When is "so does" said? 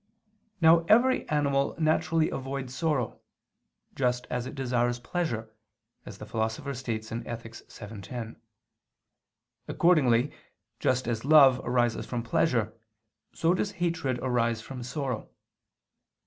13.31-13.73